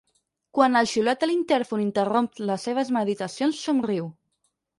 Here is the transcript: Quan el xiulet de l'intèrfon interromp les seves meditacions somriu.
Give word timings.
Quan 0.57 0.77
el 0.79 0.87
xiulet 0.91 1.19
de 1.23 1.29
l'intèrfon 1.31 1.83
interromp 1.83 2.31
les 2.53 2.67
seves 2.69 2.91
meditacions 2.97 3.61
somriu. 3.69 4.11